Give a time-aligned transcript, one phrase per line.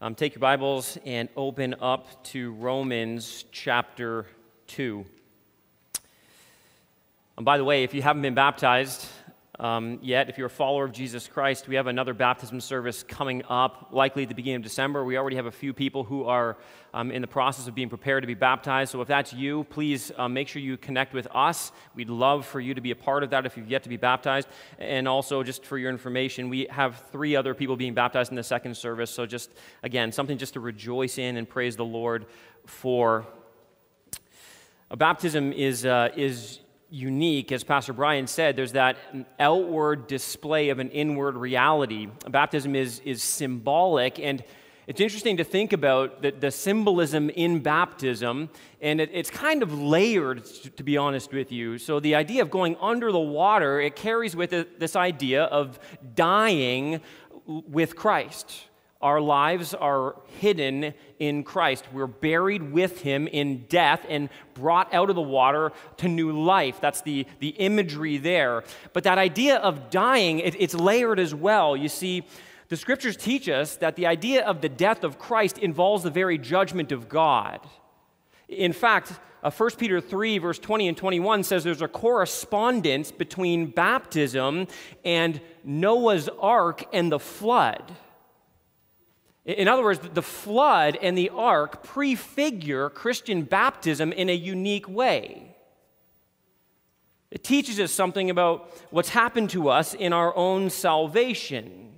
[0.00, 4.26] Um, take your Bibles and open up to Romans chapter
[4.68, 5.04] 2.
[7.36, 9.04] And by the way, if you haven't been baptized,
[9.60, 10.28] um, yet.
[10.28, 14.22] If you're a follower of Jesus Christ, we have another baptism service coming up, likely
[14.22, 15.04] at the beginning of December.
[15.04, 16.56] We already have a few people who are
[16.94, 18.92] um, in the process of being prepared to be baptized.
[18.92, 21.72] So if that's you, please um, make sure you connect with us.
[21.94, 23.96] We'd love for you to be a part of that if you've yet to be
[23.96, 24.48] baptized.
[24.78, 28.42] And also, just for your information, we have three other people being baptized in the
[28.42, 29.10] second service.
[29.10, 29.50] So just,
[29.82, 32.26] again, something just to rejoice in and praise the Lord
[32.66, 33.26] for.
[34.90, 36.60] A baptism is, uh, is
[36.90, 38.96] unique, as Pastor Brian said, there's that
[39.38, 42.08] outward display of an inward reality.
[42.28, 44.42] Baptism is, is symbolic, and
[44.86, 48.48] it's interesting to think about the, the symbolism in baptism,
[48.80, 51.76] and it, it's kind of layered, to be honest with you.
[51.76, 55.78] So, the idea of going under the water, it carries with it this idea of
[56.14, 57.02] dying
[57.46, 58.67] with Christ.
[59.00, 61.84] Our lives are hidden in Christ.
[61.92, 66.80] We're buried with him in death and brought out of the water to new life.
[66.80, 68.64] That's the, the imagery there.
[68.92, 71.76] But that idea of dying, it, it's layered as well.
[71.76, 72.24] You see,
[72.68, 76.36] the scriptures teach us that the idea of the death of Christ involves the very
[76.36, 77.60] judgment of God.
[78.48, 79.12] In fact,
[79.44, 84.66] uh, 1 Peter 3, verse 20 and 21 says there's a correspondence between baptism
[85.04, 87.94] and Noah's ark and the flood.
[89.48, 95.56] In other words, the flood and the ark prefigure Christian baptism in a unique way.
[97.30, 101.92] It teaches us something about what's happened to us in our own salvation.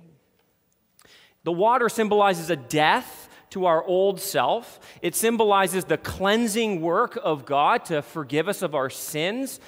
[1.43, 7.45] The water symbolizes a death to our old self, it symbolizes the cleansing work of
[7.45, 9.59] God to forgive us of our sins,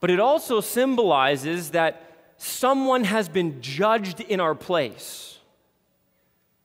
[0.00, 5.38] but it also symbolizes that someone has been judged in our place.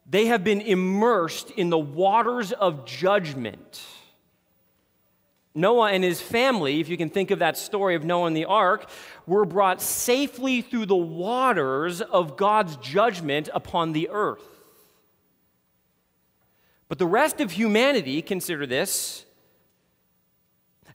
[0.09, 3.81] They have been immersed in the waters of judgment.
[5.53, 8.45] Noah and his family, if you can think of that story of Noah and the
[8.45, 8.89] ark,
[9.25, 14.47] were brought safely through the waters of God's judgment upon the earth.
[16.87, 19.25] But the rest of humanity, consider this,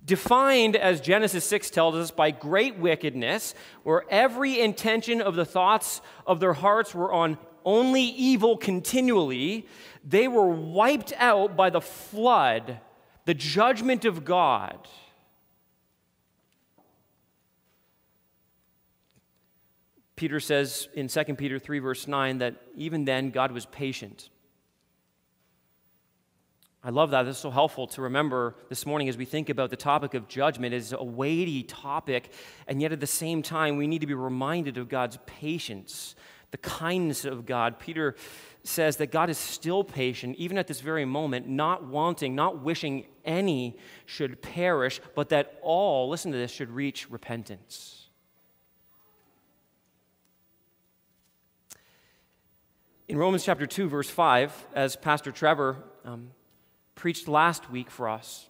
[0.04, 6.00] defined as Genesis 6 tells us by great wickedness, where every intention of the thoughts
[6.26, 9.66] of their hearts were on only evil continually,
[10.04, 12.78] they were wiped out by the flood,
[13.24, 14.88] the judgment of God.
[20.16, 24.28] Peter says in 2 Peter 3, verse 9, that even then God was patient.
[26.84, 27.22] I love that.
[27.22, 30.26] This is so helpful to remember this morning as we think about the topic of
[30.26, 30.74] judgment.
[30.74, 32.32] It's a weighty topic,
[32.66, 36.16] and yet at the same time, we need to be reminded of God's patience
[36.52, 38.14] the kindness of God, Peter
[38.62, 43.06] says that God is still patient, even at this very moment, not wanting, not wishing
[43.24, 43.76] any
[44.06, 48.06] should perish, but that all, listen to this, should reach repentance.
[53.08, 56.30] In Romans chapter 2, verse 5, as Pastor Trevor um,
[56.94, 58.46] preached last week for us,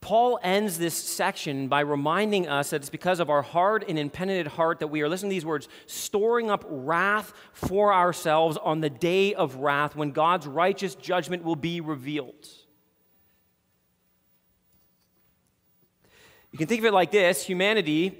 [0.00, 4.48] Paul ends this section by reminding us that it's because of our hard and impenitent
[4.48, 8.90] heart that we are, listening to these words, storing up wrath for ourselves on the
[8.90, 12.48] day of wrath when God's righteous judgment will be revealed.
[16.52, 18.16] You can think of it like this humanity,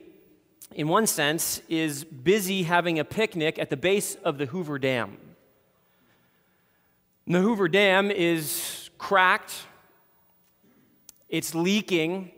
[0.75, 5.17] in one sense, is busy having a picnic at the base of the Hoover Dam.
[7.27, 9.55] The Hoover Dam is cracked
[11.29, 12.33] it's leaking,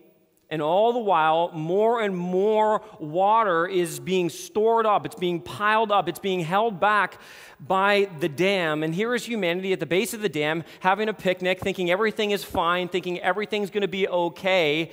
[0.51, 5.07] and all the while, more and more water is being stored up.
[5.07, 6.09] It's being piled up.
[6.09, 7.21] It's being held back
[7.61, 8.83] by the dam.
[8.83, 12.33] And here is humanity at the base of the dam having a picnic, thinking everything
[12.33, 14.91] is fine, thinking everything's going to be okay.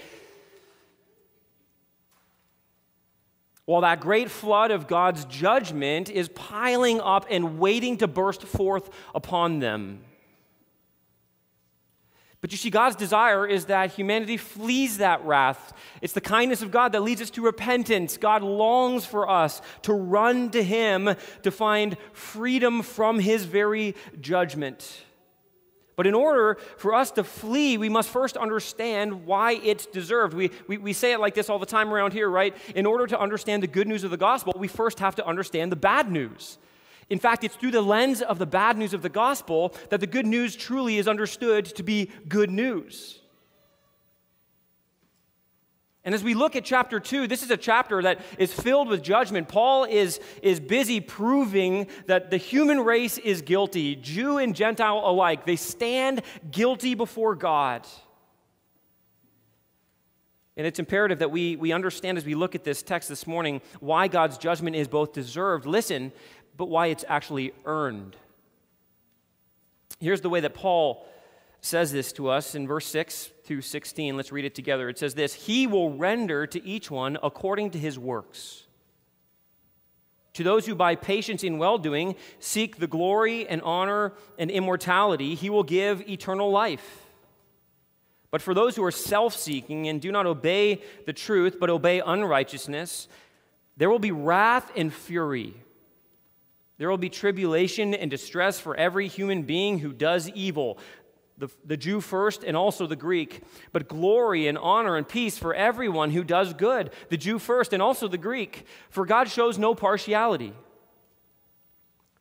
[3.66, 8.92] While that great flood of God's judgment is piling up and waiting to burst forth
[9.16, 10.02] upon them.
[12.40, 15.74] But you see, God's desire is that humanity flees that wrath.
[16.02, 18.18] It's the kindness of God that leads us to repentance.
[18.18, 25.04] God longs for us to run to Him to find freedom from His very judgment.
[25.96, 30.36] But in order for us to flee, we must first understand why it's deserved.
[30.36, 32.56] We, we, we say it like this all the time around here, right?
[32.76, 35.72] In order to understand the good news of the gospel, we first have to understand
[35.72, 36.60] the bad news.
[37.10, 40.08] In fact, it's through the lens of the bad news of the gospel that the
[40.08, 43.20] good news truly is understood to be good news.
[46.08, 49.04] And as we look at chapter 2, this is a chapter that is filled with
[49.04, 49.50] judgment.
[49.50, 55.46] Paul is, is busy proving that the human race is guilty, Jew and Gentile alike.
[55.46, 57.86] They stand guilty before God.
[60.58, 63.62] And it's imperative that we, we understand as we look at this text this morning
[63.80, 66.12] why God's judgment is both deserved, listen,
[66.58, 68.16] but why it's actually earned.
[70.00, 71.08] Here's the way that Paul
[71.62, 74.16] says this to us in verse 6 through 16.
[74.18, 74.90] Let's read it together.
[74.90, 78.64] It says this He will render to each one according to his works.
[80.34, 85.34] To those who by patience in well doing seek the glory and honor and immortality,
[85.34, 87.06] he will give eternal life.
[88.30, 92.02] But for those who are self seeking and do not obey the truth, but obey
[92.06, 93.08] unrighteousness,
[93.78, 95.56] there will be wrath and fury.
[96.78, 100.78] There will be tribulation and distress for every human being who does evil,
[101.38, 103.42] the, the Jew first and also the Greek,
[103.72, 107.82] but glory and honor and peace for everyone who does good, the Jew first and
[107.82, 110.54] also the Greek, for God shows no partiality.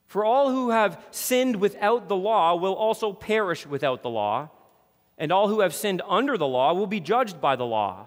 [0.07, 4.51] For all who have sinned without the law will also perish without the law,
[5.19, 8.07] and all who have sinned under the law will be judged by the law.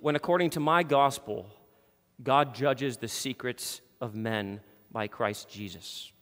[0.00, 1.46] when according to my gospel,
[2.22, 4.60] God judges the secrets of men
[4.90, 6.12] by Christ Jesus.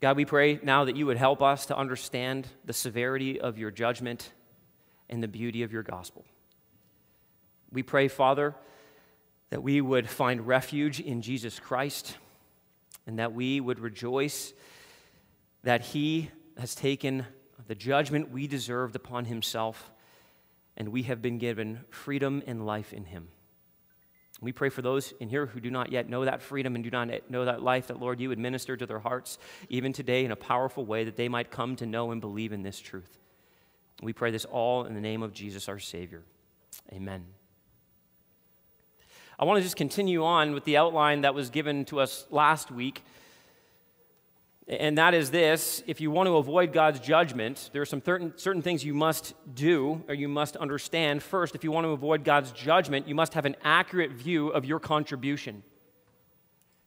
[0.00, 3.70] God, we pray now that you would help us to understand the severity of your
[3.70, 4.32] judgment
[5.08, 6.24] and the beauty of your gospel.
[7.70, 8.54] We pray, Father,
[9.50, 12.16] that we would find refuge in Jesus Christ
[13.06, 14.52] and that we would rejoice
[15.62, 17.24] that he has taken
[17.66, 19.90] the judgment we deserved upon himself
[20.76, 23.28] and we have been given freedom and life in him.
[24.40, 26.90] We pray for those in here who do not yet know that freedom and do
[26.90, 29.38] not know that life, that, Lord, you would minister to their hearts
[29.68, 32.62] even today in a powerful way that they might come to know and believe in
[32.62, 33.20] this truth.
[34.02, 36.22] We pray this all in the name of Jesus, our Savior.
[36.92, 37.24] Amen.
[39.38, 42.70] I want to just continue on with the outline that was given to us last
[42.70, 43.04] week.
[44.68, 48.32] And that is this if you want to avoid God's judgment, there are some certain,
[48.36, 51.22] certain things you must do or you must understand.
[51.22, 54.64] First, if you want to avoid God's judgment, you must have an accurate view of
[54.64, 55.64] your contribution.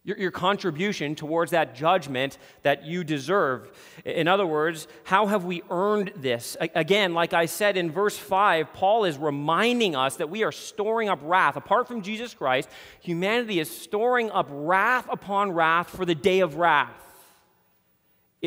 [0.05, 3.71] Your, your contribution towards that judgment that you deserve.
[4.05, 6.55] In other words, how have we earned this?
[6.61, 11.09] Again, like I said in verse 5, Paul is reminding us that we are storing
[11.09, 11.57] up wrath.
[11.57, 12.69] Apart from Jesus Christ,
[13.01, 17.01] humanity is storing up wrath upon wrath for the day of wrath.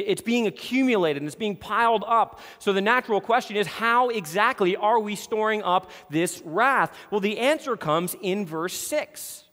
[0.06, 2.40] It's being accumulated and it's being piled up.
[2.58, 6.96] So the natural question is how exactly are we storing up this wrath?
[7.10, 9.44] Well, the answer comes in verse 6.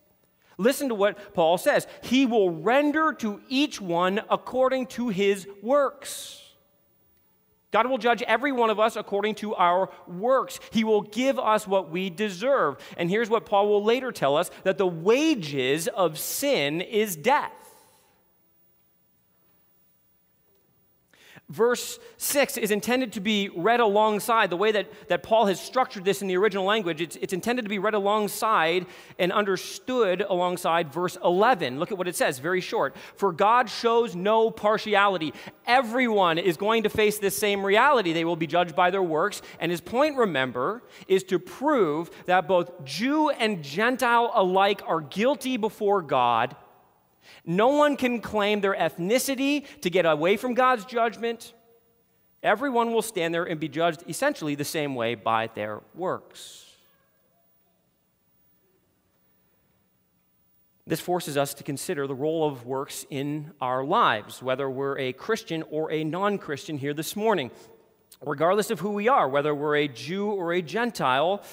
[0.58, 6.42] Listen to what Paul says He will render to each one according to his works.
[7.72, 10.62] God will judge every one of us according to our works.
[10.72, 12.78] He will give us what we deserve.
[12.96, 17.52] And here's what Paul will later tell us that the wages of sin is death.
[21.50, 26.04] Verse 6 is intended to be read alongside the way that, that Paul has structured
[26.04, 27.02] this in the original language.
[27.02, 28.88] It's, it's intended to be read alongside
[29.20, 31.80] and understood alongside verse 11.
[31.80, 32.96] Look at what it says, very short.
[33.16, 35.36] For God shows no partiality.
[35.68, 38.12] Everyone is going to face this same reality.
[38.12, 39.44] They will be judged by their works.
[39.60, 45.58] And his point, remember, is to prove that both Jew and Gentile alike are guilty
[45.58, 46.56] before God
[47.46, 51.54] no one can claim their ethnicity to get away from God's judgment.
[52.44, 56.66] Everyone will stand there and be judged essentially the same way by their works.
[60.88, 65.14] This forces us to consider the role of works in our lives, whether we're a
[65.14, 67.50] Christian or a non Christian here this morning.
[68.24, 71.44] Regardless of who we are, whether we're a Jew or a Gentile,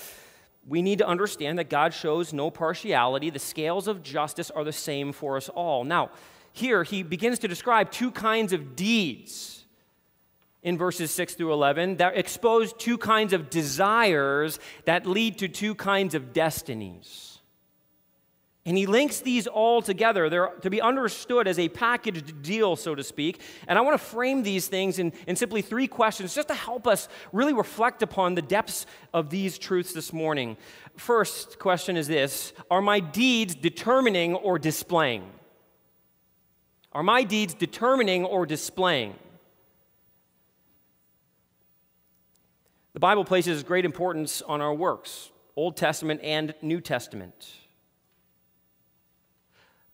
[0.67, 3.31] we need to understand that God shows no partiality.
[3.31, 5.85] The scales of justice are the same for us all.
[5.85, 6.11] Now,
[6.53, 9.65] here he begins to describe two kinds of deeds
[10.63, 15.75] in verses 6 through 11 that expose two kinds of desires that lead to two
[15.75, 17.32] kinds of destinies.
[18.65, 20.31] And he links these all together.
[20.31, 23.41] They're to be understood as a packaged deal, so to speak.
[23.67, 26.87] And I want to frame these things in, in simply three questions just to help
[26.87, 30.57] us really reflect upon the depths of these truths this morning.
[30.97, 35.29] First question is this Are my deeds determining or displaying?
[36.93, 39.15] Are my deeds determining or displaying?
[42.93, 47.62] The Bible places great importance on our works, Old Testament and New Testament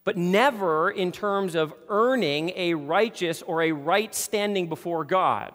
[0.09, 5.53] but never in terms of earning a righteous or a right standing before God.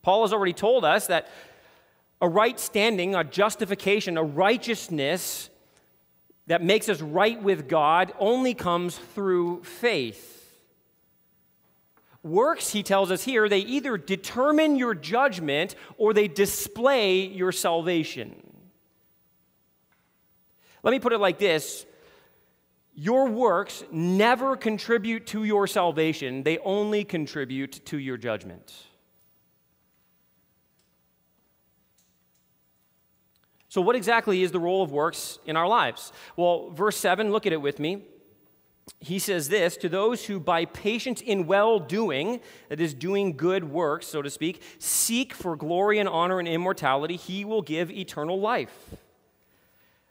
[0.00, 1.28] Paul has already told us that
[2.22, 5.50] a right standing, a justification, a righteousness
[6.46, 10.58] that makes us right with God only comes through faith.
[12.22, 18.34] Works, he tells us here, they either determine your judgment or they display your salvation.
[20.82, 21.84] Let me put it like this
[23.00, 28.74] your works never contribute to your salvation, they only contribute to your judgment.
[33.70, 36.12] So, what exactly is the role of works in our lives?
[36.36, 38.02] Well, verse 7, look at it with me.
[38.98, 43.64] He says this to those who, by patience in well doing, that is, doing good
[43.64, 48.38] works, so to speak, seek for glory and honor and immortality, he will give eternal
[48.38, 48.90] life.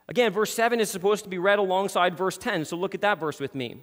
[0.10, 3.20] Again, verse 7 is supposed to be read alongside verse 10, so look at that
[3.20, 3.78] verse with me.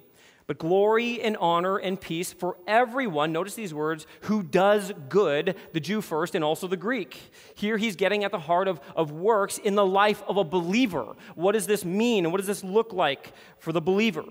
[0.45, 5.79] But glory and honor and peace for everyone, notice these words, who does good, the
[5.79, 7.31] Jew first and also the Greek.
[7.55, 11.15] Here he's getting at the heart of, of works in the life of a believer.
[11.35, 14.25] What does this mean and what does this look like for the believer?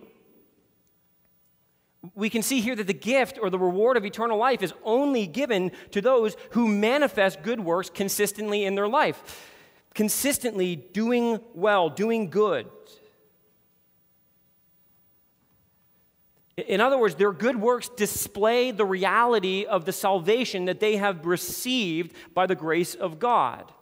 [2.14, 5.26] We can see here that the gift or the reward of eternal life is only
[5.26, 9.52] given to those who manifest good works consistently in their life
[9.96, 12.68] consistently doing well, doing good.
[16.56, 21.26] In other words, their good works display the reality of the salvation that they have
[21.26, 23.72] received by the grace of God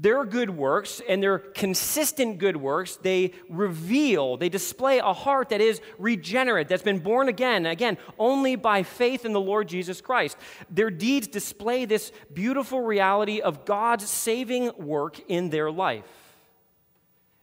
[0.00, 5.60] their good works and their consistent good works, they reveal, they display a heart that
[5.60, 10.36] is regenerate, that's been born again, again, only by faith in the Lord Jesus Christ.
[10.70, 16.04] Their deeds display this beautiful reality of God's saving work in their life.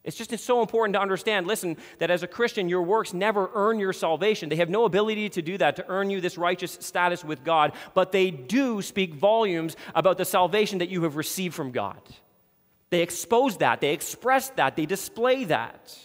[0.06, 3.50] It's just it's so important to understand, listen, that as a Christian, your works never
[3.54, 4.48] earn your salvation.
[4.50, 7.74] They have no ability to do that, to earn you this righteous status with God,
[7.96, 12.00] but they do speak volumes about the salvation that you have received from God.
[12.90, 15.98] They expose that, they express that, they display that.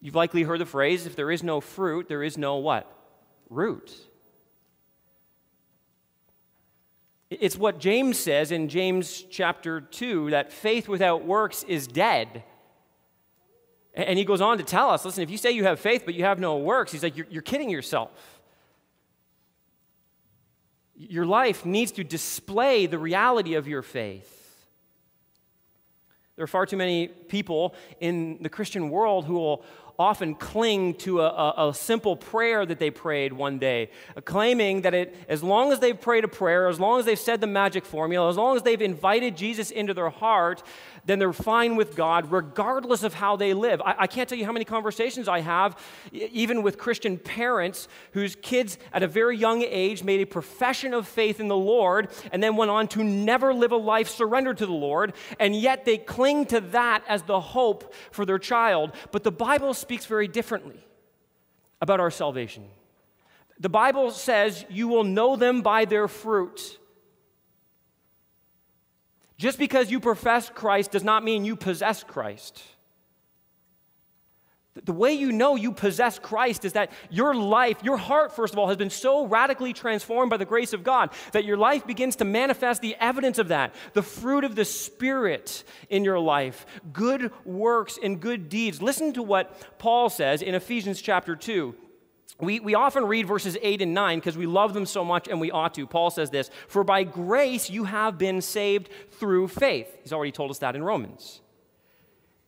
[0.00, 2.92] You've likely heard the phrase if there is no fruit, there is no what?
[3.48, 3.92] Root.
[7.30, 12.42] It's what James says in James chapter 2 that faith without works is dead.
[13.94, 16.14] And he goes on to tell us listen, if you say you have faith but
[16.14, 18.10] you have no works, he's like, you're, you're kidding yourself.
[20.94, 24.41] Your life needs to display the reality of your faith.
[26.36, 29.64] There are far too many people in the Christian world who will
[29.98, 34.80] often cling to a, a, a, simple prayer that they prayed one day, uh, claiming
[34.80, 37.46] that it, as long as they've prayed a prayer, as long as they've said the
[37.46, 40.62] magic formula, as long as they've invited Jesus into their heart,
[41.04, 43.80] then they're fine with God, regardless of how they live.
[43.80, 45.76] I, I can't tell you how many conversations I have,
[46.12, 51.08] even with Christian parents whose kids at a very young age made a profession of
[51.08, 54.66] faith in the Lord and then went on to never live a life surrendered to
[54.66, 58.92] the Lord, and yet they cling to that as the hope for their child.
[59.10, 60.84] But the Bible speaks very differently
[61.80, 62.64] about our salvation.
[63.58, 66.78] The Bible says you will know them by their fruit.
[69.42, 72.62] Just because you profess Christ does not mean you possess Christ.
[74.84, 78.60] The way you know you possess Christ is that your life, your heart, first of
[78.60, 82.14] all, has been so radically transformed by the grace of God that your life begins
[82.16, 87.32] to manifest the evidence of that, the fruit of the Spirit in your life, good
[87.44, 88.80] works and good deeds.
[88.80, 91.74] Listen to what Paul says in Ephesians chapter 2.
[92.40, 95.40] We, we often read verses 8 and 9 because we love them so much and
[95.40, 95.86] we ought to.
[95.86, 99.88] Paul says this For by grace you have been saved through faith.
[100.02, 101.40] He's already told us that in Romans.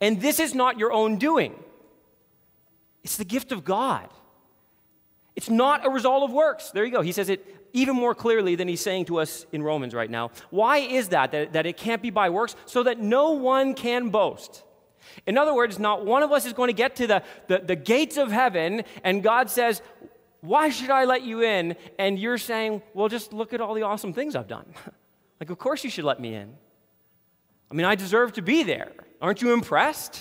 [0.00, 1.54] And this is not your own doing,
[3.02, 4.08] it's the gift of God.
[5.36, 6.70] It's not a result of works.
[6.70, 7.00] There you go.
[7.00, 10.30] He says it even more clearly than he's saying to us in Romans right now.
[10.50, 11.32] Why is that?
[11.32, 12.54] That, that it can't be by works?
[12.66, 14.62] So that no one can boast.
[15.26, 17.76] In other words, not one of us is going to get to the, the, the
[17.76, 19.82] gates of heaven, and God says,
[20.40, 21.76] Why should I let you in?
[21.98, 24.66] And you're saying, Well, just look at all the awesome things I've done.
[25.40, 26.54] like, of course you should let me in.
[27.70, 28.92] I mean, I deserve to be there.
[29.20, 30.20] Aren't you impressed?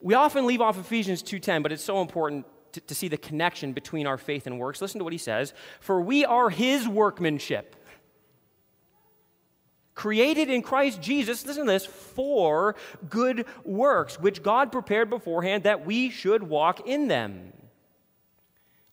[0.00, 3.72] We often leave off Ephesians 2:10, but it's so important to, to see the connection
[3.72, 4.80] between our faith and works.
[4.80, 7.74] Listen to what he says, "For we are his workmanship."
[9.96, 12.76] Created in Christ Jesus, listen to this, for
[13.08, 17.52] good works, which God prepared beforehand that we should walk in them.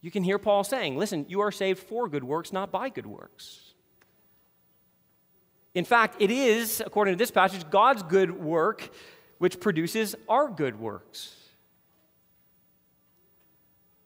[0.01, 3.05] You can hear Paul saying, listen, you are saved for good works, not by good
[3.05, 3.74] works.
[5.75, 8.89] In fact, it is, according to this passage, God's good work
[9.38, 11.36] which produces our good works.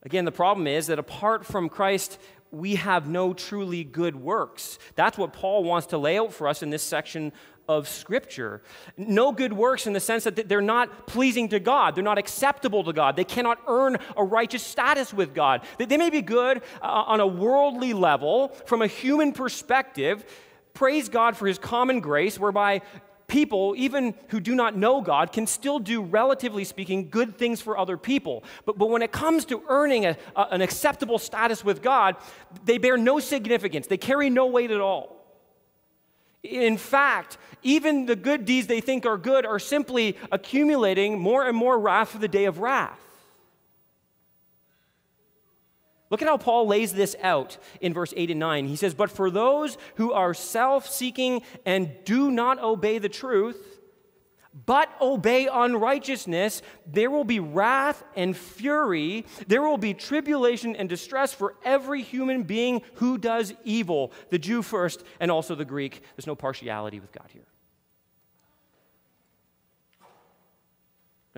[0.03, 2.17] Again, the problem is that apart from Christ,
[2.51, 4.79] we have no truly good works.
[4.95, 7.33] That's what Paul wants to lay out for us in this section
[7.67, 8.61] of Scripture.
[8.95, 12.83] No good works in the sense that they're not pleasing to God, they're not acceptable
[12.85, 15.61] to God, they cannot earn a righteous status with God.
[15.77, 20.25] They may be good uh, on a worldly level, from a human perspective.
[20.73, 22.81] Praise God for His common grace, whereby
[23.27, 27.77] people, even who do not know God, can still do, relatively speaking, good things for
[27.77, 28.43] other people.
[28.65, 32.15] But, but when it comes to earning a, a, an acceptable status with God,
[32.65, 35.17] they bear no significance, they carry no weight at all.
[36.43, 41.57] In fact, even the good deeds they think are good are simply accumulating more and
[41.57, 42.99] more wrath for the day of wrath.
[46.09, 48.67] Look at how Paul lays this out in verse 8 and 9.
[48.67, 53.77] He says, But for those who are self seeking and do not obey the truth,
[54.65, 59.25] but obey unrighteousness, there will be wrath and fury.
[59.47, 64.61] There will be tribulation and distress for every human being who does evil, the Jew
[64.61, 66.01] first and also the Greek.
[66.15, 67.45] There's no partiality with God here.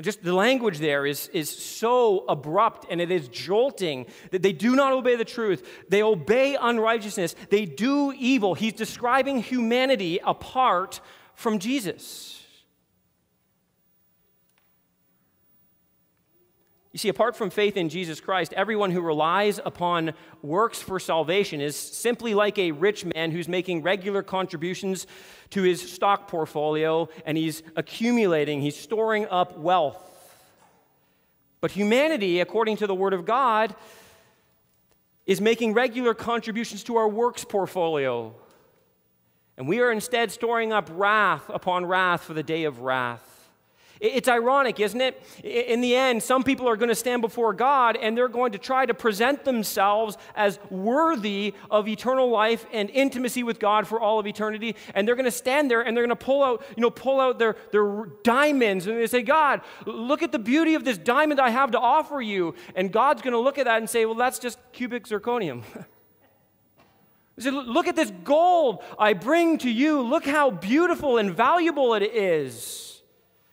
[0.02, 4.76] Just the language there is, is so abrupt and it is jolting that they do
[4.76, 5.68] not obey the truth.
[5.90, 7.36] They obey unrighteousness.
[7.50, 8.54] They do evil.
[8.54, 11.02] He's describing humanity apart
[11.36, 12.46] from Jesus.
[16.92, 21.62] You see, apart from faith in Jesus Christ, everyone who relies upon works for salvation
[21.62, 25.06] is simply like a rich man who's making regular contributions
[25.52, 30.04] to his stock portfolio and he's accumulating, he's storing up wealth.
[31.62, 33.76] But humanity, according to the Word of God,
[35.28, 38.34] is making regular contributions to our works portfolio.
[39.58, 43.39] And we are instead storing up wrath upon wrath for the day of wrath.
[44.00, 45.22] It's ironic, isn't it?
[45.44, 48.58] In the end, some people are going to stand before God and they're going to
[48.58, 54.18] try to present themselves as worthy of eternal life and intimacy with God for all
[54.18, 54.78] of eternity.
[54.96, 57.20] And they're going to stand there and they're going to pull out, you know, pull
[57.20, 61.42] out their, their diamonds and they say, God, look at the beauty of this diamond
[61.42, 62.56] I have to offer you.
[62.76, 65.64] And God's going to look at that and say, well, that's just cubic zirconium.
[67.38, 70.02] Said, Look at this gold I bring to you.
[70.02, 72.89] Look how beautiful and valuable it is.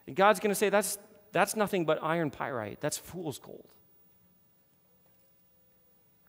[0.07, 0.99] And God's going to say, that's,
[1.33, 2.81] that's nothing but iron pyrite.
[2.81, 3.69] That's fool's gold.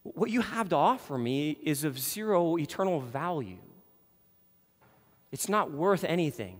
[0.03, 3.59] What you have to offer me is of zero eternal value.
[5.31, 6.59] It's not worth anything.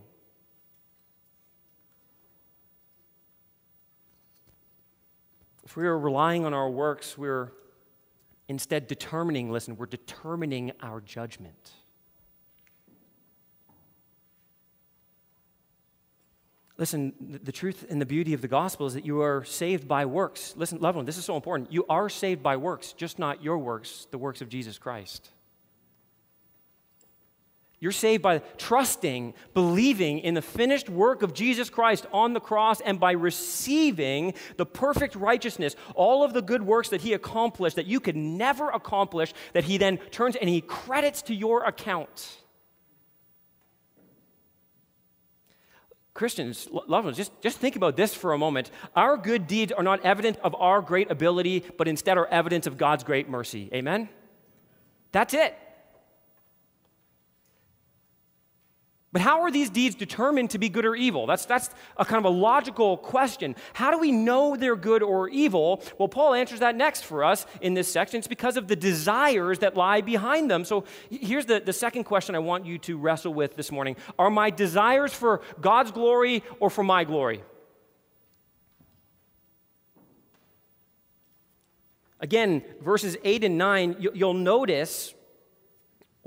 [5.63, 7.51] If we are relying on our works, we're
[8.47, 11.71] instead determining, listen, we're determining our judgment.
[16.78, 20.06] Listen, the truth and the beauty of the gospel is that you are saved by
[20.06, 20.54] works.
[20.56, 21.74] Listen, loved one, this is so important.
[21.74, 25.32] You are saved by works, just not your works, the works of Jesus Christ.
[27.80, 32.82] You're saved by trusting, believing in the finished work of Jesus Christ on the cross
[32.82, 37.86] and by receiving the perfect righteousness, all of the good works that He accomplished that
[37.86, 42.38] you could never accomplish, that He then turns and He credits to your account.
[46.17, 48.71] Christians, loved ones, just, just think about this for a moment.
[48.95, 52.77] Our good deeds are not evident of our great ability, but instead are evidence of
[52.77, 53.69] God's great mercy.
[53.71, 54.10] Amen?
[55.12, 55.56] That's it.
[59.13, 61.26] But how are these deeds determined to be good or evil?
[61.28, 63.56] That's, that's a kind of a logical question.
[63.74, 65.82] How do we know they're good or evil?
[65.98, 68.17] Well, Paul answers that next for us in this section.
[68.17, 70.65] It's because of the desires that lie behind them.
[70.65, 74.30] So here's the, the second question I want you to wrestle with this morning Are
[74.30, 77.43] my desires for God's glory or for my glory?
[82.20, 85.13] Again, verses 8 and 9, you'll notice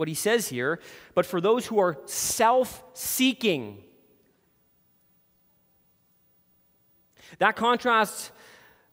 [0.01, 0.81] what he says here,
[1.15, 3.85] but for those who are self seeking.
[7.39, 8.33] That contrasts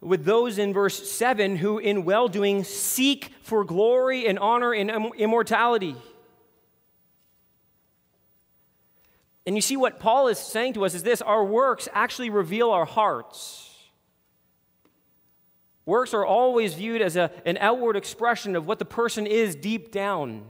[0.02, 4.92] with those in verse 7 who, in well doing, seek for glory and honor and
[5.16, 5.96] immortality.
[9.46, 12.70] And you see, what Paul is saying to us is this our works actually reveal
[12.70, 13.64] our hearts.
[15.86, 19.90] Works are always viewed as a, an outward expression of what the person is deep
[19.94, 20.44] down.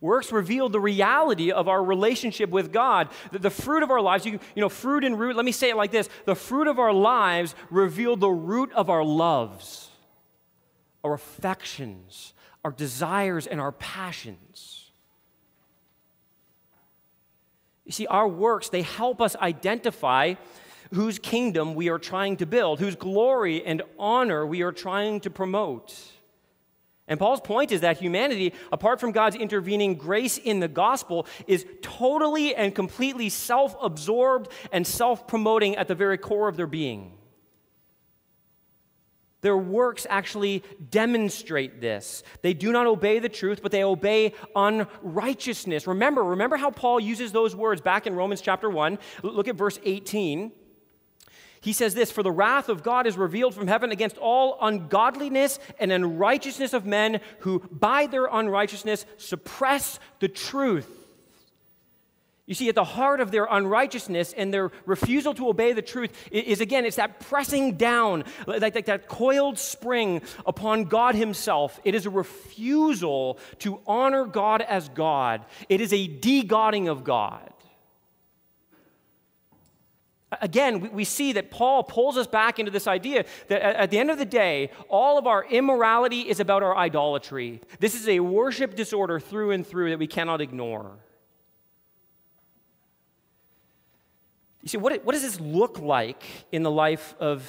[0.00, 3.08] Works reveal the reality of our relationship with God.
[3.32, 5.70] The, the fruit of our lives, you, you know, fruit and root, let me say
[5.70, 9.90] it like this the fruit of our lives reveal the root of our loves,
[11.04, 14.90] our affections, our desires, and our passions.
[17.84, 20.34] You see, our works, they help us identify
[20.92, 25.30] whose kingdom we are trying to build, whose glory and honor we are trying to
[25.30, 25.94] promote.
[27.08, 31.64] And Paul's point is that humanity, apart from God's intervening grace in the gospel, is
[31.80, 37.12] totally and completely self absorbed and self promoting at the very core of their being.
[39.42, 42.24] Their works actually demonstrate this.
[42.42, 45.86] They do not obey the truth, but they obey unrighteousness.
[45.86, 48.98] Remember, remember how Paul uses those words back in Romans chapter 1.
[49.22, 50.50] Look at verse 18.
[51.66, 55.58] He says this For the wrath of God is revealed from heaven against all ungodliness
[55.80, 60.88] and unrighteousness of men who, by their unrighteousness, suppress the truth.
[62.46, 66.12] You see, at the heart of their unrighteousness and their refusal to obey the truth
[66.30, 71.80] is again, it's that pressing down, like, like, that coiled spring upon God Himself.
[71.82, 77.02] It is a refusal to honor God as God, it is a de Godding of
[77.02, 77.52] God.
[80.46, 84.12] Again, we see that Paul pulls us back into this idea that at the end
[84.12, 87.60] of the day, all of our immorality is about our idolatry.
[87.80, 90.92] This is a worship disorder through and through that we cannot ignore.
[94.62, 97.42] You see, what, what does this look like in the life of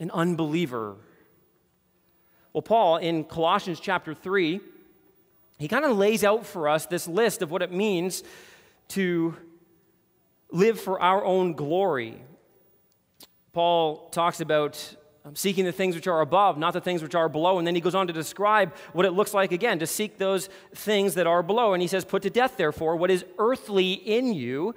[0.00, 0.96] an unbeliever?
[2.52, 4.60] Well, Paul, in Colossians chapter 3,
[5.58, 8.22] he kind of lays out for us this list of what it means
[8.88, 9.34] to
[10.52, 12.20] live for our own glory.
[13.52, 17.28] Paul talks about um, seeking the things which are above, not the things which are
[17.28, 17.58] below.
[17.58, 20.48] And then he goes on to describe what it looks like again to seek those
[20.74, 21.74] things that are below.
[21.74, 24.74] And he says, Put to death, therefore, what is earthly in you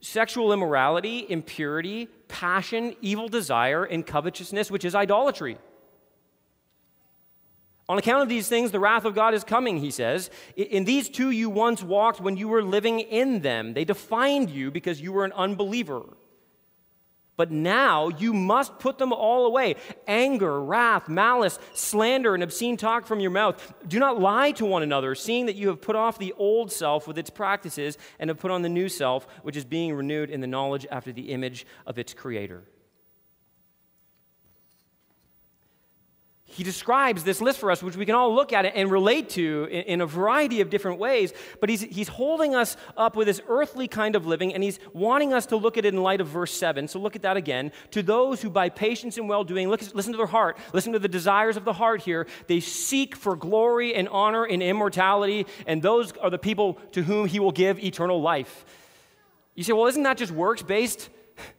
[0.00, 5.56] sexual immorality, impurity, passion, evil desire, and covetousness, which is idolatry.
[7.88, 10.30] On account of these things, the wrath of God is coming, he says.
[10.56, 13.74] In these too you once walked when you were living in them.
[13.74, 16.02] They defined you because you were an unbeliever.
[17.36, 19.74] But now you must put them all away
[20.06, 23.74] anger, wrath, malice, slander, and obscene talk from your mouth.
[23.86, 27.08] Do not lie to one another, seeing that you have put off the old self
[27.08, 30.40] with its practices and have put on the new self, which is being renewed in
[30.40, 32.62] the knowledge after the image of its creator.
[36.54, 39.28] He describes this list for us, which we can all look at it and relate
[39.30, 41.32] to in, in, a variety of different ways.
[41.58, 45.32] But he's, he's holding us up with this earthly kind of living, and he's wanting
[45.32, 46.86] us to look at it in light of verse 7.
[46.86, 47.72] So look at that again.
[47.90, 51.08] To those who, by patience and well doing, listen to their heart, listen to the
[51.08, 56.12] desires of the heart here, they seek for glory and honor and immortality, and those
[56.18, 58.64] are the people to whom he will give eternal life.
[59.56, 61.10] You say, well, isn't that just works based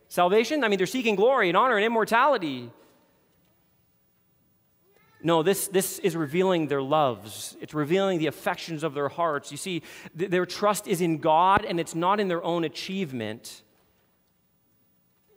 [0.08, 0.63] salvation?
[0.63, 2.71] I mean, they're seeking glory and honor and immortality.
[5.25, 7.57] No, this, this is revealing their loves.
[7.59, 9.49] It's revealing the affections of their hearts.
[9.49, 9.81] You see,
[10.15, 13.63] th- their trust is in God and it's not in their own achievement.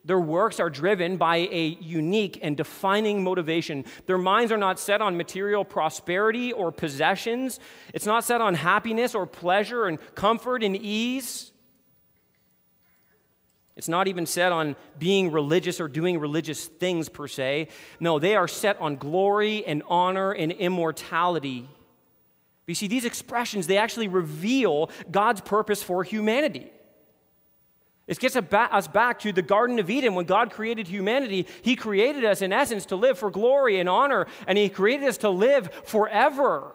[0.04, 3.86] Their works are driven by a unique and defining motivation.
[4.04, 7.58] Their minds are not set on material prosperity or possessions.
[7.94, 11.50] It's not set on happiness or pleasure and comfort and ease.
[13.78, 17.68] It's not even set on being religious or doing religious things per se.
[18.00, 21.68] No, they are set on glory and honor and immortality.
[22.66, 26.70] You see, these expressions, they actually reveal God's purpose for humanity.
[28.08, 31.46] It gets us back to the Garden of Eden when God created humanity.
[31.62, 35.18] He created us, in essence, to live for glory and honor, and He created us
[35.18, 36.74] to live forever.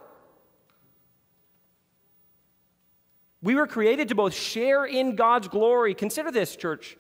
[3.44, 5.94] We were created to both share in God's glory.
[5.94, 6.98] Consider this, church.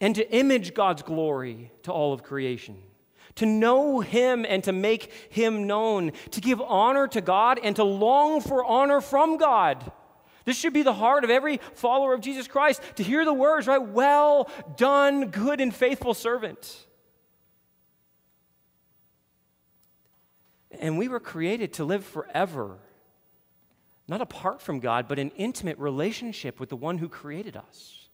[0.00, 2.78] And to image God's glory to all of creation.
[3.36, 6.12] To know Him and to make Him known.
[6.30, 9.90] To give honor to God and to long for honor from God.
[10.44, 13.66] This should be the heart of every follower of Jesus Christ to hear the words,
[13.66, 13.82] right?
[13.82, 16.86] Well done, good and faithful servant.
[20.70, 22.78] And we were created to live forever
[24.12, 28.10] not apart from God, but an intimate relationship with the one who created us.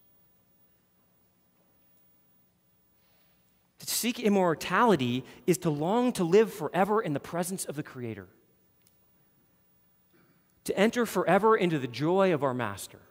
[3.79, 8.27] To seek immortality is to long to live forever in the presence of the Creator,
[10.63, 13.01] to enter forever into the joy of our Master.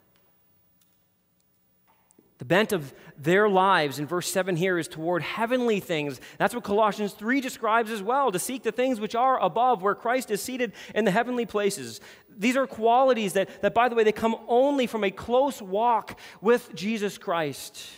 [2.39, 6.21] The bent of their lives in verse 7 here is toward heavenly things.
[6.39, 9.97] That's what Colossians 3 describes as well to seek the things which are above, where
[9.97, 12.01] Christ is seated in the heavenly places.
[12.31, 16.19] These are qualities that, that by the way, they come only from a close walk
[16.41, 17.89] with Jesus Christ.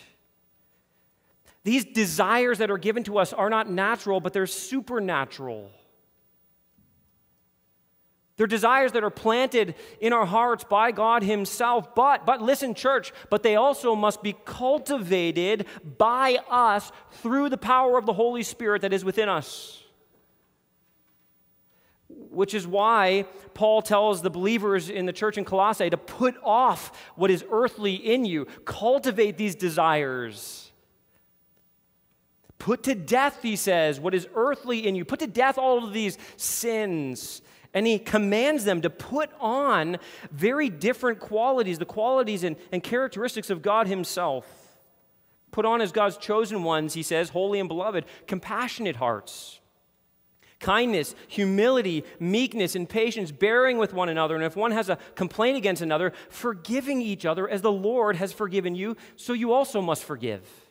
[1.62, 5.70] These desires that are given to us are not natural, but they're supernatural.
[8.40, 11.94] They're desires that are planted in our hearts by God Himself.
[11.94, 15.66] But, but listen, church, but they also must be cultivated
[15.98, 19.82] by us through the power of the Holy Spirit that is within us.
[22.08, 26.98] Which is why Paul tells the believers in the church in Colossae to put off
[27.16, 30.72] what is earthly in you, cultivate these desires.
[32.58, 35.04] Put to death, he says, what is earthly in you.
[35.04, 39.98] Put to death all of these sins and he commands them to put on
[40.30, 44.46] very different qualities, the qualities and, and characteristics of God himself.
[45.52, 49.60] Put on as God's chosen ones, he says, holy and beloved, compassionate hearts,
[50.60, 54.34] kindness, humility, meekness, and patience, bearing with one another.
[54.34, 58.32] And if one has a complaint against another, forgiving each other as the Lord has
[58.32, 60.69] forgiven you, so you also must forgive.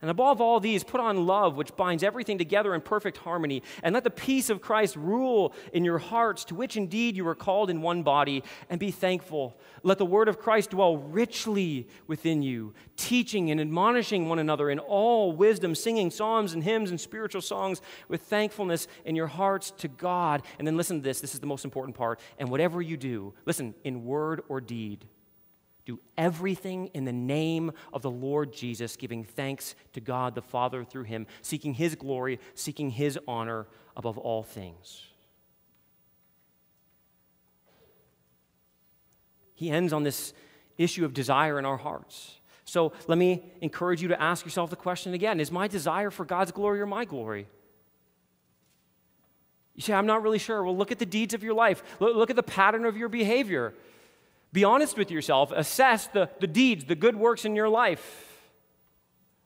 [0.00, 3.64] And above all these, put on love, which binds everything together in perfect harmony.
[3.82, 7.34] And let the peace of Christ rule in your hearts, to which indeed you are
[7.34, 9.58] called in one body, and be thankful.
[9.82, 14.78] Let the word of Christ dwell richly within you, teaching and admonishing one another in
[14.78, 19.88] all wisdom, singing psalms and hymns and spiritual songs with thankfulness in your hearts to
[19.88, 20.42] God.
[20.60, 22.20] And then listen to this this is the most important part.
[22.38, 25.06] And whatever you do, listen, in word or deed,
[25.88, 30.84] do everything in the name of the Lord Jesus, giving thanks to God the Father
[30.84, 35.06] through him, seeking his glory, seeking his honor above all things.
[39.54, 40.34] He ends on this
[40.76, 42.38] issue of desire in our hearts.
[42.66, 46.26] So let me encourage you to ask yourself the question again Is my desire for
[46.26, 47.48] God's glory or my glory?
[49.74, 50.62] You say, I'm not really sure.
[50.62, 53.72] Well, look at the deeds of your life, look, at the pattern of your behavior.
[54.52, 55.52] Be honest with yourself.
[55.52, 58.24] Assess the, the deeds, the good works in your life.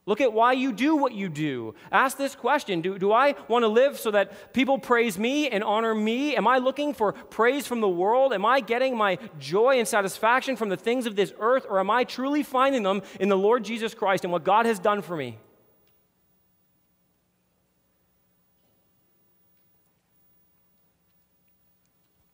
[0.04, 1.76] Look at why you do what you do.
[1.92, 5.62] Ask this question Do, do I want to live so that people praise me and
[5.62, 6.36] honor me?
[6.36, 8.32] Am I looking for praise from the world?
[8.32, 11.66] Am I getting my joy and satisfaction from the things of this earth?
[11.68, 14.80] Or am I truly finding them in the Lord Jesus Christ and what God has
[14.80, 15.38] done for me?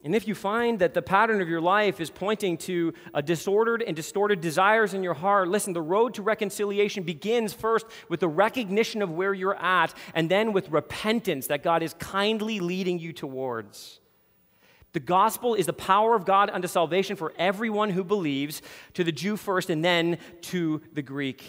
[0.09, 3.83] And if you find that the pattern of your life is pointing to a disordered
[3.83, 8.27] and distorted desires in your heart, listen, the road to reconciliation begins first with the
[8.27, 13.13] recognition of where you're at, and then with repentance that God is kindly leading you
[13.13, 14.01] towards.
[14.95, 18.63] The gospel is the power of God unto salvation for everyone who believes,
[18.95, 21.45] to the Jew first, and then to the Greek.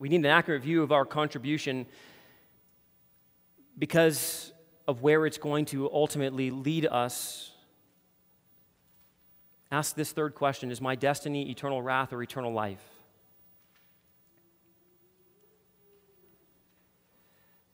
[0.00, 1.86] We need an accurate view of our contribution
[3.78, 4.50] because
[4.86, 7.50] of where it's going to ultimately lead us,
[9.70, 12.82] ask this third question Is my destiny eternal wrath or eternal life?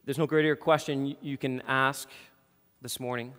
[0.05, 2.09] There's no greater question you can ask
[2.83, 3.33] this morning.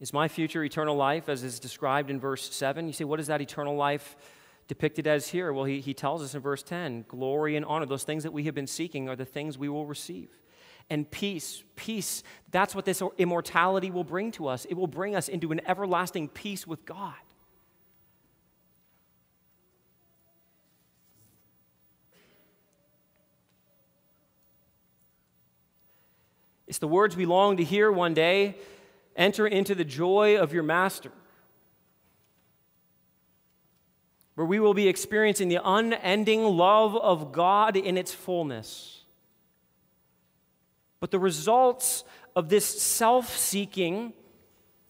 [0.00, 2.86] Is my future eternal life as is described in verse 7?
[2.86, 4.16] You say, what is that eternal life?
[4.68, 5.52] Depicted as here?
[5.52, 8.44] Well, he, he tells us in verse 10 glory and honor, those things that we
[8.44, 10.30] have been seeking, are the things we will receive.
[10.90, 14.66] And peace, peace, that's what this immortality will bring to us.
[14.66, 17.14] It will bring us into an everlasting peace with God.
[26.66, 28.56] It's the words we long to hear one day
[29.16, 31.12] enter into the joy of your master
[34.34, 39.02] where we will be experiencing the unending love of God in its fullness.
[41.00, 44.12] But the results of this self seeking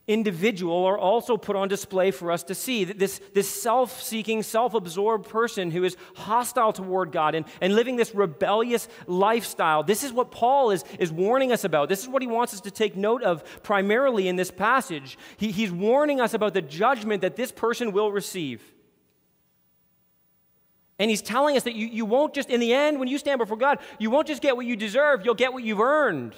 [0.06, 2.84] individual are also put on display for us to see.
[2.84, 7.96] This, this self seeking, self absorbed person who is hostile toward God and, and living
[7.96, 9.82] this rebellious lifestyle.
[9.82, 11.88] This is what Paul is, is warning us about.
[11.88, 15.18] This is what he wants us to take note of primarily in this passage.
[15.36, 18.62] He, he's warning us about the judgment that this person will receive.
[20.98, 23.38] And he's telling us that you, you won't just, in the end, when you stand
[23.38, 26.34] before God, you won't just get what you deserve, you'll get what you've earned.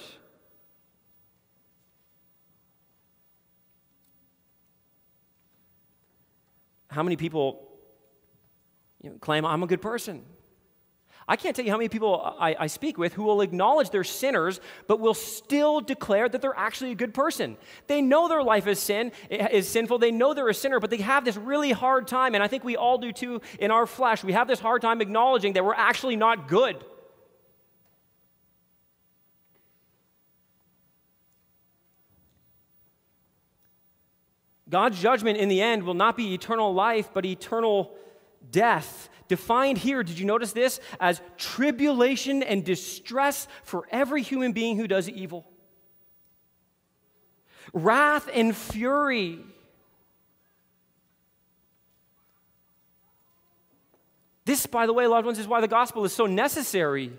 [6.89, 7.69] How many people
[9.03, 10.25] you know, claim, I'm a good person?
[11.29, 14.05] I can't tell you how many people I, I, speak with who will acknowledge they're
[14.05, 17.57] sinners, but will still declare that they're actually a good person.
[17.89, 19.99] They know their life is sin is sinful.
[19.99, 22.63] They know they're a sinner, but they have this really hard time, and I think
[22.63, 24.23] we all do too in our flesh.
[24.23, 26.85] We have this hard time acknowledging that we're actually not good.
[34.69, 37.97] God's judgment in the end will not be eternal life, but eternal
[38.51, 39.09] death.
[39.29, 40.81] Defined here, did you notice this?
[41.01, 45.47] As tribulation and distress for every human being who does evil.
[47.73, 49.41] Wrath and fury.
[54.45, 57.13] This, by the way, loved ones, is why the gospel is so necessary.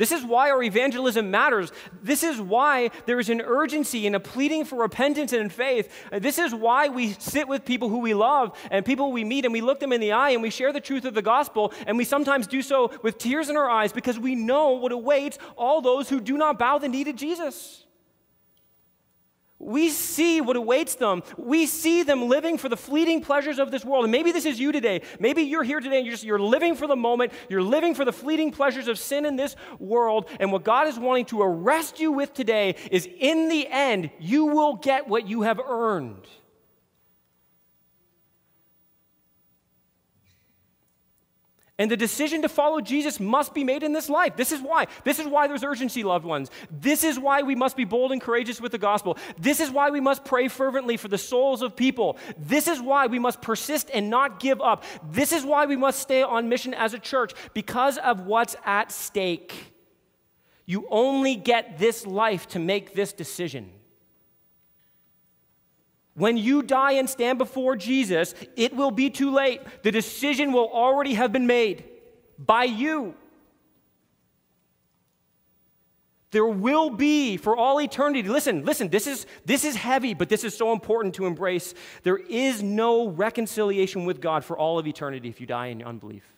[0.00, 1.70] This is why our evangelism matters.
[2.02, 5.92] This is why there is an urgency and a pleading for repentance and faith.
[6.10, 9.52] This is why we sit with people who we love and people we meet and
[9.52, 11.98] we look them in the eye and we share the truth of the gospel and
[11.98, 15.82] we sometimes do so with tears in our eyes because we know what awaits all
[15.82, 17.84] those who do not bow the knee to Jesus.
[19.60, 21.22] We see what awaits them.
[21.36, 24.04] We see them living for the fleeting pleasures of this world.
[24.04, 25.02] And maybe this is you today.
[25.18, 27.32] Maybe you're here today and you're, just, you're living for the moment.
[27.50, 30.30] You're living for the fleeting pleasures of sin in this world.
[30.40, 34.46] And what God is wanting to arrest you with today is in the end, you
[34.46, 36.26] will get what you have earned.
[41.80, 44.36] And the decision to follow Jesus must be made in this life.
[44.36, 44.86] This is why.
[45.02, 46.50] This is why there's urgency, loved ones.
[46.70, 49.16] This is why we must be bold and courageous with the gospel.
[49.38, 52.18] This is why we must pray fervently for the souls of people.
[52.36, 54.84] This is why we must persist and not give up.
[55.10, 58.92] This is why we must stay on mission as a church because of what's at
[58.92, 59.72] stake.
[60.66, 63.70] You only get this life to make this decision.
[66.14, 69.60] When you die and stand before Jesus, it will be too late.
[69.82, 71.84] The decision will already have been made
[72.38, 73.14] by you.
[76.32, 78.28] There will be for all eternity.
[78.28, 81.74] Listen, listen, this is, this is heavy, but this is so important to embrace.
[82.04, 86.29] There is no reconciliation with God for all of eternity if you die in unbelief.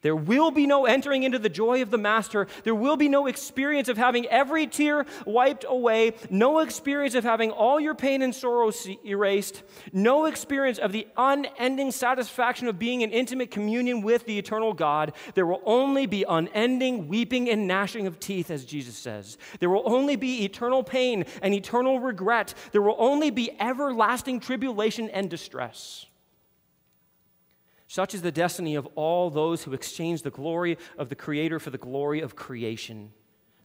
[0.00, 2.46] There will be no entering into the joy of the Master.
[2.62, 7.50] There will be no experience of having every tear wiped away, no experience of having
[7.50, 8.70] all your pain and sorrow
[9.04, 14.72] erased, no experience of the unending satisfaction of being in intimate communion with the eternal
[14.72, 15.12] God.
[15.34, 19.36] There will only be unending weeping and gnashing of teeth, as Jesus says.
[19.58, 22.54] There will only be eternal pain and eternal regret.
[22.70, 26.06] There will only be everlasting tribulation and distress.
[27.88, 31.70] Such is the destiny of all those who exchange the glory of the Creator for
[31.70, 33.12] the glory of creation,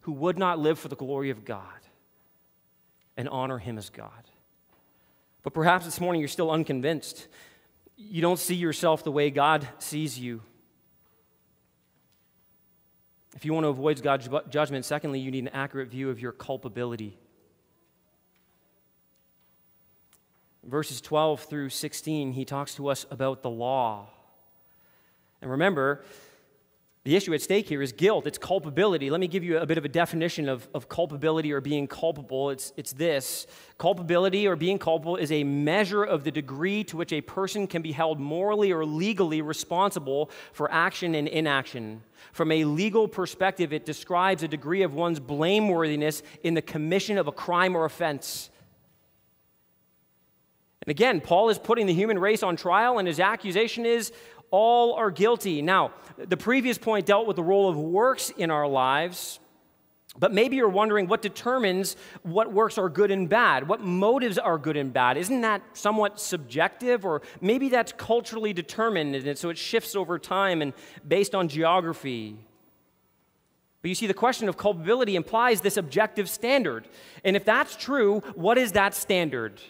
[0.02, 1.68] who would not live for the glory of God
[3.18, 4.10] and honor Him as God.
[5.44, 7.28] But perhaps this morning you're still unconvinced.
[7.98, 10.42] You don't see yourself the way God sees you.
[13.36, 16.32] If you want to avoid God's judgment, secondly, you need an accurate view of your
[16.32, 17.18] culpability.
[20.64, 24.08] Verses 12 through 16, he talks to us about the law.
[25.42, 26.04] And remember,
[27.06, 29.10] the issue at stake here is guilt, it's culpability.
[29.10, 32.50] Let me give you a bit of a definition of, of culpability or being culpable.
[32.50, 33.46] It's, it's this
[33.78, 37.82] culpability or being culpable is a measure of the degree to which a person can
[37.82, 42.04] be held morally or legally responsible for action and inaction.
[42.32, 47.28] From a legal perspective, it describes a degree of one's blameworthiness in the commission of
[47.28, 48.50] a crime or offense.
[50.86, 54.12] And again, Paul is putting the human race on trial, and his accusation is
[54.52, 55.62] all are guilty.
[55.62, 59.40] Now, the previous point dealt with the role of works in our lives.
[60.20, 64.60] But maybe you're wondering what determines what works are good and bad, what motives are
[64.60, 65.18] good and bad.
[65.18, 67.04] Isn't that somewhat subjective?
[67.04, 70.74] Or maybe that's culturally determined, and so it shifts over time and
[71.08, 72.38] based on geography.
[73.82, 76.88] But you see, the question of culpability implies this objective standard.
[77.24, 79.62] And if that's true, what is that standard?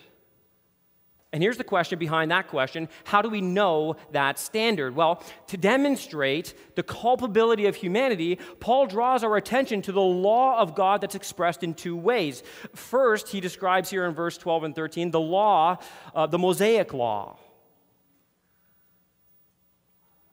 [1.33, 4.95] And here's the question behind that question How do we know that standard?
[4.95, 10.75] Well, to demonstrate the culpability of humanity, Paul draws our attention to the law of
[10.75, 12.43] God that's expressed in two ways.
[12.75, 15.79] First, he describes here in verse 12 and 13 the law,
[16.13, 17.39] uh, the Mosaic law.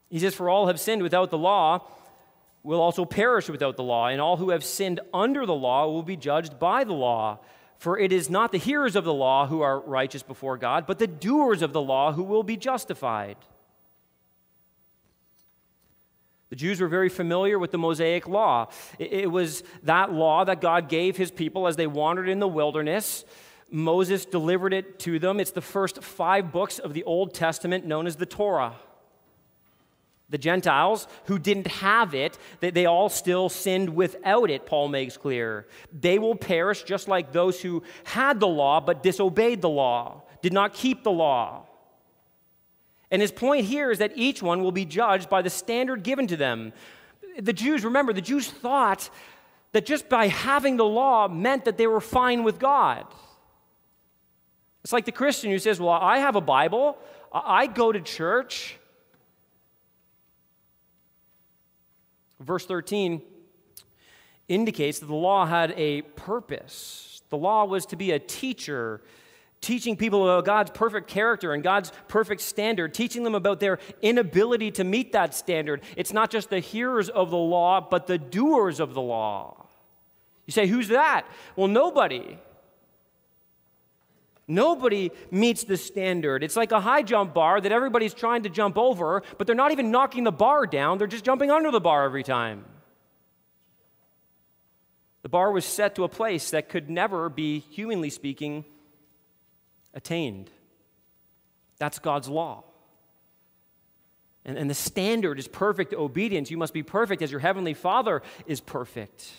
[0.09, 1.87] He says, For all have sinned without the law
[2.63, 6.03] will also perish without the law, and all who have sinned under the law will
[6.03, 7.39] be judged by the law.
[7.81, 10.99] For it is not the hearers of the law who are righteous before God, but
[10.99, 13.37] the doers of the law who will be justified.
[16.51, 18.69] The Jews were very familiar with the Mosaic law.
[18.99, 23.25] It was that law that God gave his people as they wandered in the wilderness.
[23.71, 25.39] Moses delivered it to them.
[25.39, 28.75] It's the first five books of the Old Testament known as the Torah.
[30.31, 35.67] The Gentiles who didn't have it, they, all still sinned without it, Paul makes clear.
[35.91, 40.53] They will perish just like those who had the law but disobeyed the law, did
[40.53, 41.65] not keep the law.
[43.11, 46.27] And his point here is that each one will be judged by the standard given
[46.27, 46.71] to them.
[47.37, 49.09] The Jews, remember, the Jews thought
[49.73, 53.05] that just by having the law meant that they were fine with God.
[54.85, 56.97] It's like the Christian who says, Well, I have a Bible,
[57.33, 58.77] I go to church.
[62.41, 63.21] Verse 13
[64.47, 67.21] indicates that the law had a purpose.
[67.29, 69.01] The law was to be a teacher,
[69.61, 74.71] teaching people about God's perfect character and God's perfect standard, teaching them about their inability
[74.71, 75.81] to meet that standard.
[75.95, 79.67] It's not just the hearers of the law, but the doers of the law.
[80.47, 81.25] You say, who's that?
[81.55, 82.37] Well, nobody.
[84.47, 86.43] Nobody meets the standard.
[86.43, 89.71] It's like a high jump bar that everybody's trying to jump over, but they're not
[89.71, 92.65] even knocking the bar down, they're just jumping under the bar every time.
[95.21, 98.65] The bar was set to a place that could never be, humanly speaking,
[99.93, 100.49] attained.
[101.77, 102.63] That's God's law.
[104.43, 106.49] And, and the standard is perfect obedience.
[106.49, 109.31] You must be perfect as your heavenly Father is perfect.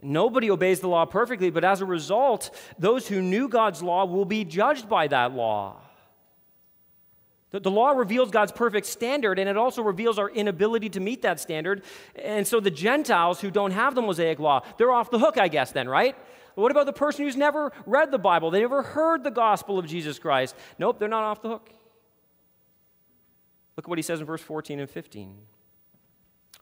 [0.00, 4.24] Nobody obeys the law perfectly, but as a result, those who knew God's law will
[4.24, 5.80] be judged by that law.
[7.50, 11.22] The, the law reveals God's perfect standard, and it also reveals our inability to meet
[11.22, 11.82] that standard.
[12.14, 15.48] And so the Gentiles who don't have the Mosaic law, they're off the hook, I
[15.48, 16.14] guess, then, right?
[16.54, 18.50] What about the person who's never read the Bible?
[18.50, 20.54] They never heard the gospel of Jesus Christ.
[20.78, 21.70] Nope, they're not off the hook.
[23.76, 25.36] Look at what he says in verse 14 and 15.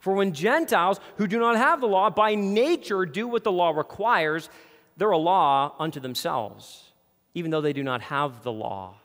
[0.06, 3.70] For when Gentiles who do not have the law by nature do what the law
[3.70, 4.48] requires,
[4.96, 6.92] they're a law unto themselves,
[7.34, 8.98] even though they do not have the law.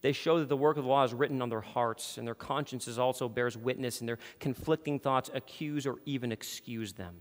[0.00, 2.34] They show that the work of the law is written on their hearts, and their
[2.34, 7.20] consciences also bears witness, and their conflicting thoughts accuse or even excuse them.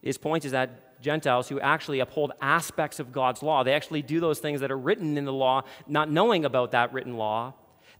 [0.00, 4.20] His point is that Gentiles who actually uphold aspects of God's law, they actually do
[4.20, 7.54] those things that are written in the law, not knowing about that written law,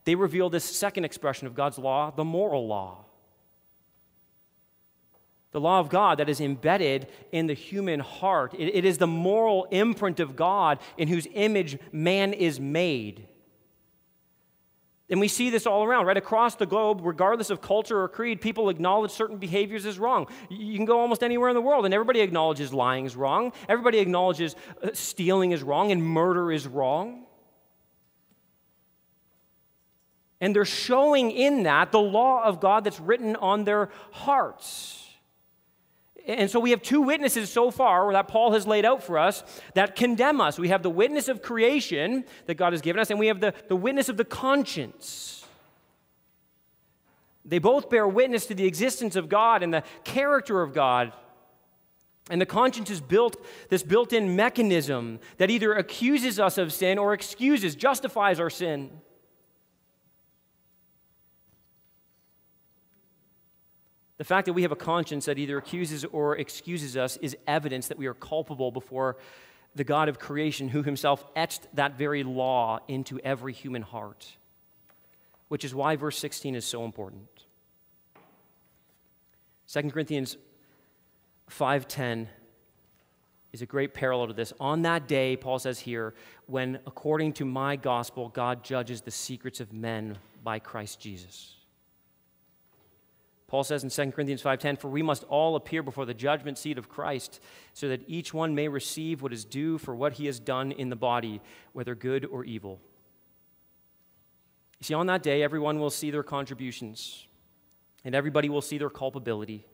[0.05, 3.05] they reveal this second expression of God's law, the moral law.
[5.51, 8.55] The law of God that is embedded in the human heart.
[8.55, 13.29] it, it is the moral imprint of God in whose image man is made.
[15.11, 18.43] And we see this all around, right across the globe, regardless of culture or creed,
[18.43, 20.27] people acknowledge certain behaviors as wrong.
[20.51, 23.53] You can go almost anywhere in the world, and everybody acknowledges lying is wrong.
[23.71, 27.25] Everybody acknowledges uh, stealing is wrong and murder is wrong.
[30.41, 35.05] And they're showing in that the law of God that's written on their hearts.
[36.29, 39.43] And so we have two witnesses so far that Paul has laid out for us
[39.75, 40.59] that condemn us.
[40.59, 43.55] We have the witness of creation that God has given us, and we have the,
[43.69, 45.47] the witness of the conscience.
[47.47, 51.15] They both bear witness to the existence of God and the character of God.
[52.31, 56.99] And the conscience is built, this built in mechanism that either accuses us of sin
[56.99, 58.91] or excuses, justifies our sin.
[64.19, 67.89] The fact that we have a conscience that either accuses or excuses us is evidence
[67.89, 69.17] that we are culpable before
[69.77, 74.37] the God of creation who himself etched that very law into every human heart,
[75.47, 77.29] which is why verse 16 is so important.
[79.69, 80.37] 2 Corinthians
[81.49, 82.29] 5:10
[83.53, 84.53] is a great parallel to this.
[84.59, 86.15] On that day, Paul says here,
[86.47, 91.58] when according to my gospel God judges the secrets of men by Christ Jesus.
[93.49, 96.77] Paul says in 2 Corinthians 5:10, "For we must all appear before the judgment seat
[96.77, 97.41] of Christ,
[97.73, 100.91] so that each one may receive what is due for what he has done in
[100.91, 101.41] the body,
[101.73, 102.79] whether good or evil."
[104.79, 107.27] You see, on that day, everyone will see their contributions,
[108.05, 109.65] and everybody will see their culpability.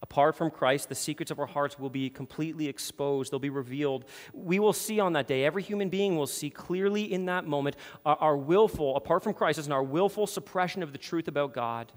[0.00, 3.30] Apart from Christ, the secrets of our hearts will be completely exposed.
[3.30, 4.06] They'll be revealed.
[4.32, 7.76] We will see on that day, every human being will see clearly in that moment
[8.06, 11.92] our, our willful, apart from Christ, and our willful suppression of the truth about God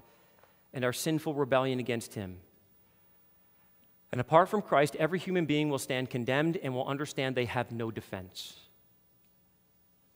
[0.72, 2.38] and our sinful rebellion against Him.
[4.10, 7.72] And apart from Christ, every human being will stand condemned and will understand they have
[7.72, 8.58] no defense.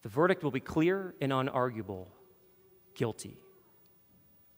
[0.03, 2.09] The verdict will be clear and unarguable
[2.95, 3.39] guilty,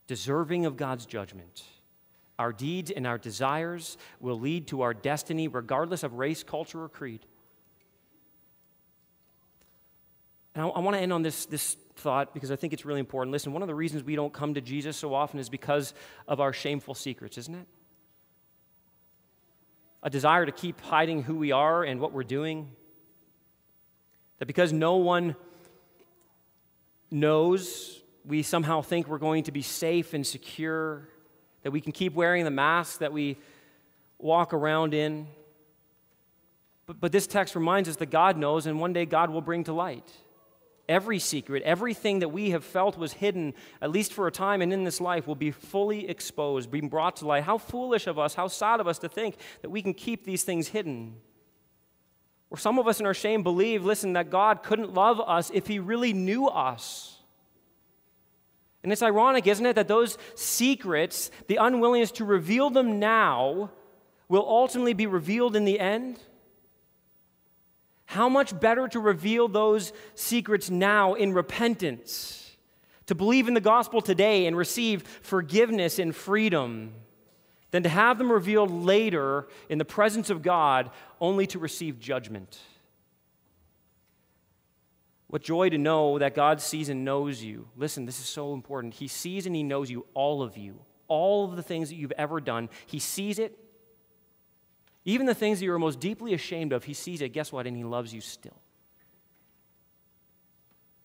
[0.07, 1.64] deserving of God's judgment.
[2.38, 6.88] Our deeds and our desires will lead to our destiny, regardless of race, culture, or
[6.88, 7.20] creed.
[10.55, 13.01] And I, I want to end on this, this thought because I think it's really
[13.01, 13.32] important.
[13.32, 15.95] Listen, one of the reasons we don't come to Jesus so often is because
[16.26, 17.66] of our shameful secrets, isn't it?
[20.03, 22.70] A desire to keep hiding who we are and what we're doing.
[24.38, 25.36] That because no one
[27.11, 31.09] knows, we somehow think we're going to be safe and secure,
[31.62, 33.38] that we can keep wearing the mask that we
[34.18, 35.26] walk around in.
[36.86, 39.64] But, but this text reminds us that God knows, and one day God will bring
[39.64, 40.11] to light
[40.89, 44.72] every secret, everything that we have felt was hidden, at least for a time and
[44.72, 47.45] in this life, will be fully exposed, being brought to light.
[47.45, 50.43] How foolish of us, how sad of us to think that we can keep these
[50.43, 51.16] things hidden.
[52.51, 55.66] Or some of us in our shame believe, listen, that God couldn't love us if
[55.66, 57.18] He really knew us.
[58.82, 63.70] And it's ironic, isn't it, that those secrets, the unwillingness to reveal them now,
[64.28, 66.20] will ultimately be revealed in the end?
[68.07, 72.57] How much better to reveal those secrets now in repentance,
[73.07, 76.92] to believe in the gospel today and receive forgiveness and freedom,
[77.70, 80.90] than to have them revealed later in the presence of God
[81.20, 82.61] only to receive judgment.
[85.26, 87.66] What joy to know that God sees and knows you.
[87.76, 88.94] Listen, this is so important.
[88.94, 90.78] He sees and He knows you, all of you,
[91.09, 92.68] all of the things that you've ever done.
[92.86, 93.59] He sees it
[95.05, 97.66] even the things that you're most deeply ashamed of, He sees it, guess what?
[97.66, 98.57] And He loves you still.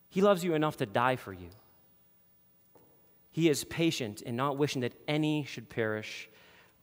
[0.08, 1.50] He loves you enough to die for you.
[3.30, 6.28] He is patient in not wishing that any should perish,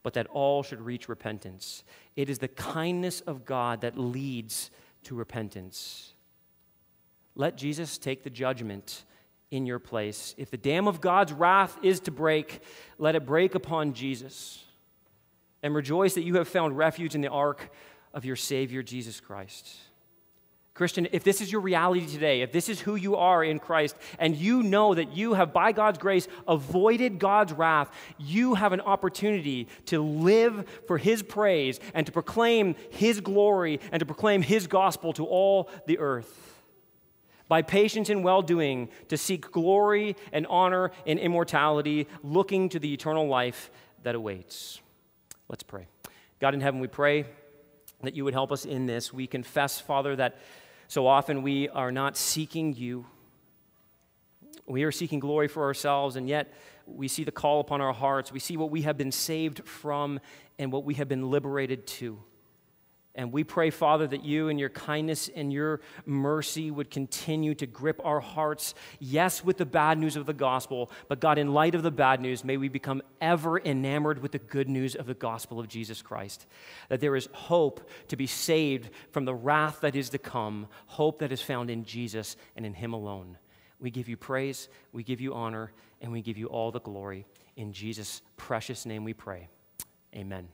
[0.02, 1.84] but that all should reach repentance.
[2.16, 4.70] It is the kindness of God that leads
[5.04, 6.14] to repentance.
[7.34, 9.04] Let Jesus take the judgment
[9.50, 10.34] in your place.
[10.38, 12.60] If the dam of God's wrath is to break,
[12.96, 14.64] let it break upon Jesus
[15.62, 17.70] and rejoice that you have found refuge in the ark
[18.14, 19.76] of your Savior, Jesus Christ.
[20.78, 23.96] Christian, if this is your reality today, if this is who you are in Christ,
[24.20, 28.80] and you know that you have, by God's grace, avoided God's wrath, you have an
[28.80, 34.68] opportunity to live for His praise and to proclaim His glory and to proclaim His
[34.68, 36.62] gospel to all the earth.
[37.48, 42.94] By patience and well doing, to seek glory and honor and immortality, looking to the
[42.94, 43.72] eternal life
[44.04, 44.80] that awaits.
[45.48, 45.86] Let's pray.
[46.40, 47.24] God in heaven, we pray
[48.02, 49.12] that you would help us in this.
[49.12, 50.36] We confess, Father, that
[50.88, 53.06] so often we are not seeking you.
[54.66, 56.52] We are seeking glory for ourselves, and yet
[56.86, 58.30] we see the call upon our hearts.
[58.30, 60.20] We see what we have been saved from
[60.58, 62.18] and what we have been liberated to.
[63.18, 67.66] And we pray, Father, that you and your kindness and your mercy would continue to
[67.66, 71.74] grip our hearts, yes, with the bad news of the gospel, but God, in light
[71.74, 75.14] of the bad news, may we become ever enamored with the good news of the
[75.14, 76.46] gospel of Jesus Christ.
[76.90, 81.18] That there is hope to be saved from the wrath that is to come, hope
[81.18, 83.36] that is found in Jesus and in Him alone.
[83.80, 87.26] We give you praise, we give you honor, and we give you all the glory.
[87.56, 89.48] In Jesus' precious name we pray.
[90.14, 90.46] Amen.